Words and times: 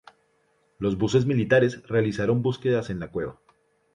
Los 0.79 0.97
buzos 0.97 1.27
militares 1.27 1.87
realizaron 1.87 2.41
búsquedas 2.41 2.89
en 2.89 2.99
la 2.99 3.11
cueva. 3.11 3.39